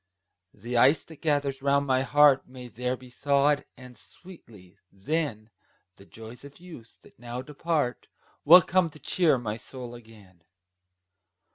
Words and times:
The 0.55 0.77
ice 0.77 1.03
that 1.03 1.21
gathers 1.21 1.61
round 1.61 1.85
my 1.85 2.01
heart 2.01 2.47
May 2.47 2.67
there 2.69 2.97
be 2.97 3.11
thawed; 3.11 3.65
and 3.77 3.95
sweetly, 3.95 4.79
then, 4.91 5.51
The 5.97 6.07
joys 6.07 6.43
of 6.43 6.59
youth, 6.59 6.97
that 7.03 7.19
now 7.19 7.43
depart, 7.43 8.07
Will 8.43 8.63
come 8.63 8.89
to 8.89 8.99
cheer 8.99 9.37
my 9.37 9.57
soul 9.57 9.93
again. 9.93 10.41